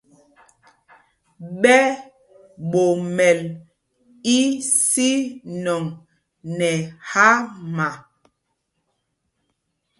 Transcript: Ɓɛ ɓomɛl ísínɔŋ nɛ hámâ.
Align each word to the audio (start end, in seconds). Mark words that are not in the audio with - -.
Ɓɛ 1.61 1.77
ɓomɛl 2.71 3.39
ísínɔŋ 4.37 5.83
nɛ 6.57 6.69
hámâ. 7.09 7.87